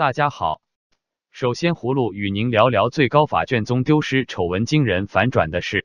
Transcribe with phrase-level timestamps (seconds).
[0.00, 0.62] 大家好，
[1.30, 5.84] 首先葫芦与您聊聊最高法卷宗丢失丑闻惊人反转的事。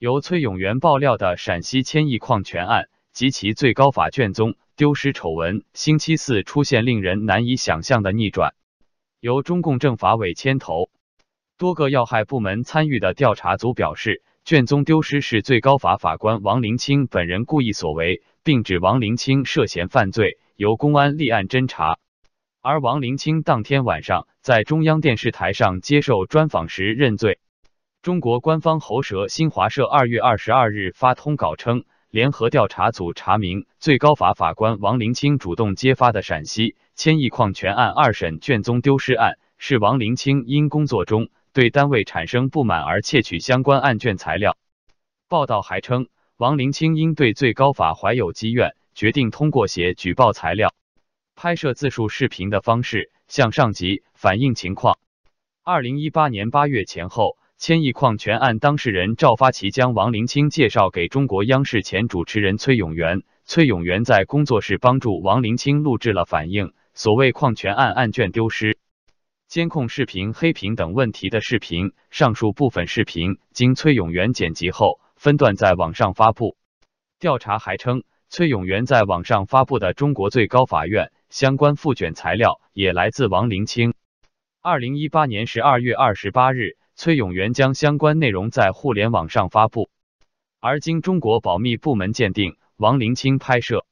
[0.00, 8.52] 由崔永元爆料的陕西千亿矿权案及其最高法卷宗丢失丑闻，星期四出现令人难以想象的逆转。
[9.20, 10.90] 由中共政法委牵头，
[11.56, 22.00] 多个要害部门参与的调查组表示，卷宗丢失是最高法法官王林清本人故意所为，并指王林清涉嫌犯罪，由公安立案侦查。
[22.66, 27.38] 而王林清当天晚上在中央电视台上接受专访时认罪。
[28.02, 44.56] 中国官方喉舌新华社二月二十二日发通稿称，联合调查组查明，最高法法官王林清主动揭发的陕西千亿矿权案二审卷宗丢失案，是王林清因工作中对单位产生不满而窃取相关案卷材料。
[45.28, 50.74] 报道还称，王林清因对最高法怀有积怨，决定通过写举报材料、
[51.36, 54.98] 拍摄自述视频的方式向上级反映情况。
[55.62, 57.38] 二零一八年八月前后。
[57.58, 68.76] 千亿矿权案当事人赵发奇将王林清介绍给中国央视前主持人崔永元，崔永元在工作室帮助王林清录制了反映所谓矿权案案卷丢失、
[69.48, 71.94] 监控视频黑屏等问题的视频。
[72.10, 76.58] 上述部分视频经崔永元剪辑后分段在网上发布。
[77.18, 83.94] 调查还称，崔永元在网上发布的中国最高法院相关复卷材料也来自王林清。
[84.62, 86.76] 二零一八年十二月二十八日。
[86.98, 89.90] 崔永元将相关内容在互联网上发布，
[90.60, 93.84] 而经中国保密部门鉴定，王林清拍摄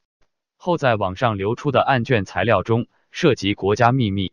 [0.56, 4.32] 后在网上流出的案卷材料中涉及国家秘密。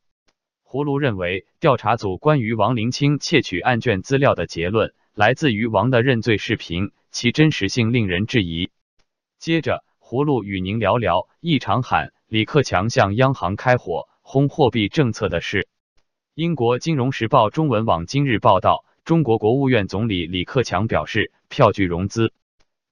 [0.65, 8.69] 葫芦认为，调查组关于王林清窃取案卷资料的结论来自于王的认罪视频，其真实性令人质疑。
[9.37, 15.67] 接着，葫芦与您聊聊一场喊李克强向央行开火轰货币政策的事。
[16.33, 22.31] 英国金融时报中文网今日报道，中国国务院总理李克强表示，票据融资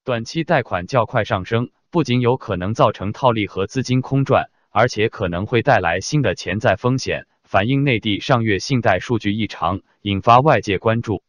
[0.03, 11.23] 短期贷款较快上升，不仅有可能造成套利和资金空转，而且可能会带来新的潜在风险，反映内地上月信贷数据异常，引发外界关注。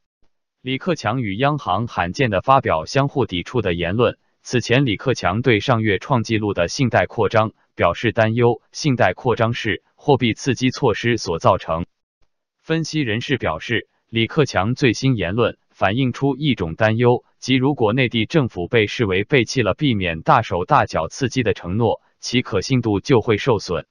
[0.62, 4.18] 李克强与央行罕见的发表相互抵触的言论。
[4.42, 11.86] 此前，李克强对上月创纪录的信贷扩张表示担忧，信贷扩张是货币刺激措施所造成。
[12.58, 23.86] 分析人士表示，李克强最新言论反映出一种担忧，即如果内地政府被视为背弃了避免大手大脚刺激的承诺，其可信度就会受损。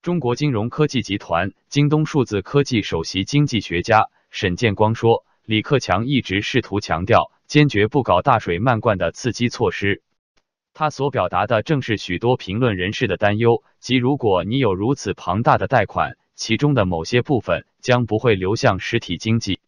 [0.00, 10.04] 中国金融科技集团京东数字科技首席经济学家沈建光说，李克强一直试图强调坚决不搞大水漫灌的刺激措施，
[10.74, 16.18] 他所表达的正是许多评论人士的担忧，即如果你有如此庞大的贷款。
[16.36, 19.60] 其中的某些部分将不会流向实体经济。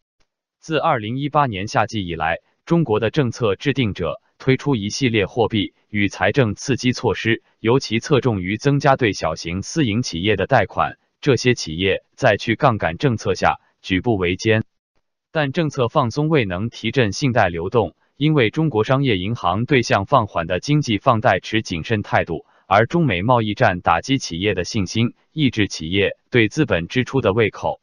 [0.59, 10.97] 自二零一八年夏季以来，中国的政策制定者推出一系列货币与财政刺激措施，尤其侧重于增加对小型私营企业的贷款。
[11.21, 14.65] 这些企业在去杠杆政策下举步维艰，
[15.31, 22.45] 但政策放松未能提振信贷流动，因为中国商业银行对向放缓的经济放贷持谨慎态度。
[22.69, 27.79] 而中美贸易战打击企业的信心，抑制企业对资本支出的胃口。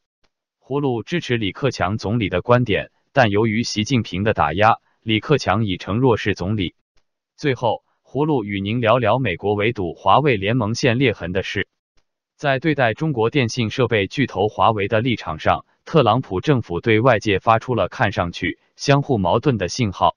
[0.61, 6.75] 葫芦支持李克强总理的观点，但由于习近平的打压，李克强已成弱势总理。
[7.35, 11.67] 最后，葫芦与您聊聊美国围堵华为联盟现裂痕的事。
[12.37, 20.17] 在对待中国电信设备巨头华为的立场上，特朗普政府对外界发出了看上去相互矛盾的信号。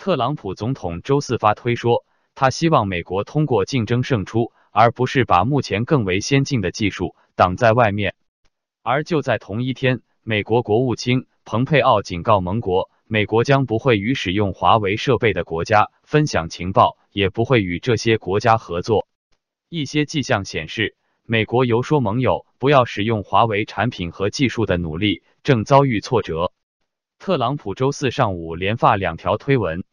[0.00, 2.06] 特朗普总统周四发推说。
[2.34, 8.14] 他希望美国通过竞争胜出，而不是把目前更为先进的技术挡在外面。
[8.82, 19.06] 而就在同一天，美国国务卿蓬佩奥警告盟国，美国将不会与使用华为设备的国家分享情报，也不会与这些国家合作。
[19.68, 20.96] 一些迹象显示，
[21.26, 26.52] 美国游说盟友不要使用华为产品和技术的努力正遭遇挫折。
[27.18, 29.84] 特朗普周四上午连发两条推文。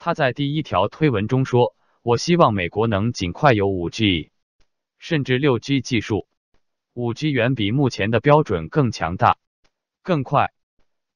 [0.00, 4.30] 他在第一条推文中说：“我希望美国能尽快有 5G，
[4.98, 6.28] 甚至 6G 技术。
[6.94, 9.38] 5G 远比目前的标准更强大、
[10.02, 10.52] 更快、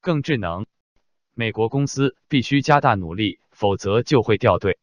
[0.00, 0.66] 更智能。
[1.34, 4.78] 美国公司必须加大努力，否则就会掉队。”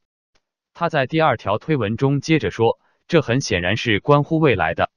[0.73, 2.79] 他在第二条推文中接着说
[3.09, 4.89] ：“这很显然是关乎未来的。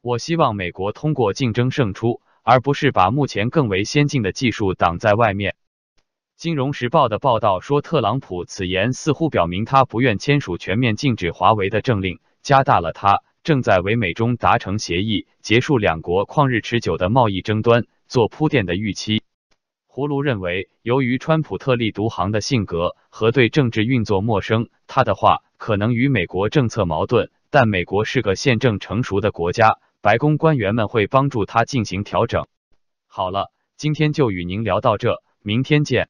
[0.00, 5.54] 我希望美国通过竞争胜出，而不是把目前更为先进的技术挡在外面。”
[6.36, 19.22] 金融时报的报道说，特朗普此言似乎表明他不愿签署全面禁止华为的政令，加大了他正在为美中达成协议、结束两国旷日持久的贸易争端做铺垫的预期。
[19.86, 27.30] 胡卢认为，由于川普特立独行的性格和对政治运作陌生，他的话可能与美国政策矛盾。
[27.50, 32.46] 但美国是个宪政成熟的国家，白宫官员们会帮助他进行调整。
[33.06, 36.08] 好了，今天就与您聊到这，明天见。